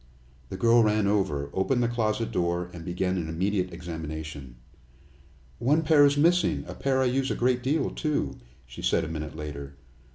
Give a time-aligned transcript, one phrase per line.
[0.49, 4.55] The girl ran over, opened the closet door, and began an immediate examination.
[5.59, 9.07] "One pair is missing a pair I use a great deal, too," she said a
[9.07, 9.75] minute later.